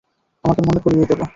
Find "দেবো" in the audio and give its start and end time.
1.05-1.25